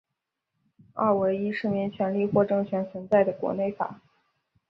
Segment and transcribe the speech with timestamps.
[0.95, 4.01] 二为依市民权利或政权存在的国内法。